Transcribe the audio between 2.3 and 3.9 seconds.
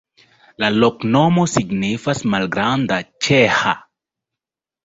malgranda-ĉeĥa.